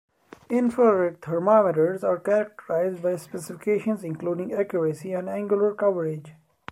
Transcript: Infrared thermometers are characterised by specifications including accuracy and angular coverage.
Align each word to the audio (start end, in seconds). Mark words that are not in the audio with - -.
Infrared 0.49 1.21
thermometers 1.21 2.03
are 2.03 2.17
characterised 2.17 3.03
by 3.03 3.15
specifications 3.17 4.03
including 4.03 4.51
accuracy 4.51 5.13
and 5.13 5.29
angular 5.29 5.75
coverage. 5.75 6.33